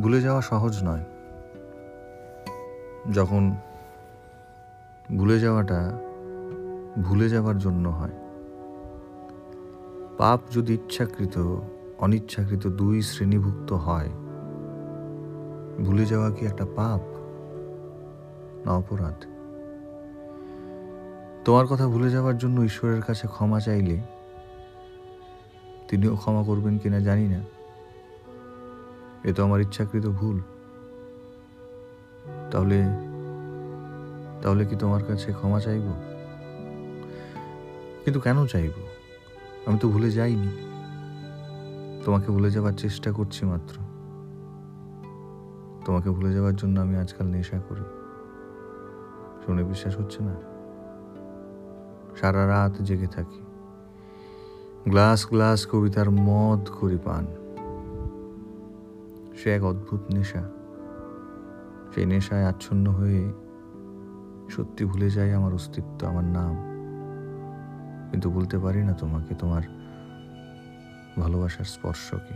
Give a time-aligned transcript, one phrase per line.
[0.00, 1.04] ভুলে যাওয়া সহজ নয়।
[3.12, 3.54] যখন
[5.18, 5.92] ভুলে যাওয়াটা
[7.02, 8.12] ভুলে যাওয়ার জন্য হয়।
[10.18, 11.56] পাপ যদি ইচ্ছাকৃত,
[11.98, 14.10] অনিচ্ছাকৃত দুই শ্রেণীভুক্ত হয়,
[15.84, 17.00] ভুলে যাওয়া কি একটা পাপ?
[18.66, 19.18] না, অপরাধ।
[21.44, 24.00] তোমার কথা ভুলে যাওয়ার জন্য ঈশ্বরের কাছে ক্ষমা চাইলে,
[25.88, 27.40] তিনিও ক্ষমা করবেন কিনা জানি না।
[29.24, 30.40] এ তো আমার ইচ্ছাকৃত ভুল।
[32.50, 32.82] তাহলে
[34.42, 35.92] তাহলে কি তোমার কাছে ক্ষমা চাইব?
[38.04, 38.72] কিন্তু কেন চাইব?
[39.66, 40.48] আমি তো ভুলে যাইনি।
[42.04, 43.76] তোমাকে ভুলে যাবার চেষ্টা করছি মাত্র।
[45.84, 47.84] তোমাকে ভুলে যাওয়ার জন্য আমি আজকাল নেশা করি।
[49.46, 50.34] শুনে বিশ্বাস হচ্ছে না?
[52.16, 53.40] সারা রাত জেগে থাকি।
[54.90, 57.26] গ্লাস গ্লাস, কবিতার মদ করি পান।
[59.42, 60.50] সে এক অদ্ভুত নেশা।
[61.94, 63.32] সেই নেশায় আচ্ছন্ন হয়ে
[64.50, 66.56] সত্যি ভুলে যায় আমার অস্তিত্ব, আমার নাম।
[68.10, 69.62] কিন্তু বলতে পারি না তোমাকে, তোমার
[71.20, 72.34] ভালোবাসার স্পর্শকে।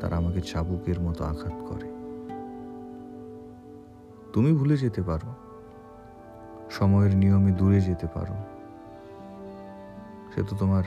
[0.00, 1.88] তারা আমাকে চাবুকের মতো আঘাত করে।
[4.32, 5.34] তুমি ভুলে যেতে পারো।
[6.70, 8.34] সময়ের নিয়মে দূরে যেতে পারো।
[10.34, 10.84] সে তো তোমার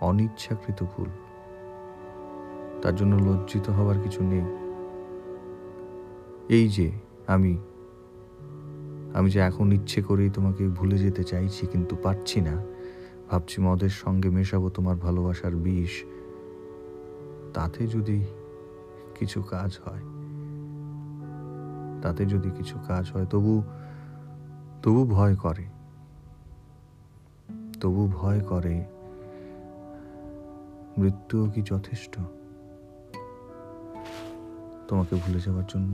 [0.00, 1.08] অনিচ্ছাকৃত ভুল।
[2.86, 4.46] তার জন্য লজ্জিত হওয়ার কিছু নেই।
[6.56, 6.88] এই যে
[7.34, 7.52] আমি
[9.14, 12.54] আমি যে এখন ইচ্ছে করেই তোমাকে ভুলে যেতে চাইছি কিন্তু পারছি না,
[13.30, 15.92] ভাবছি মদের সঙ্গে মেশাবো তোমার ভালোবাসার বিষ।
[17.54, 18.18] তাতে যদি
[19.18, 20.04] কিছু কাজ হয়,
[22.02, 23.54] তাতে যদি কিছু কাজ হয়, তবু
[24.82, 25.66] তবু ভয় করে।
[27.80, 28.74] তবু ভয় করে
[30.98, 32.16] মৃত্যুও কি যথেষ্ট?
[34.88, 35.92] তোমাকে ভুলে যাওয়ার জন্য।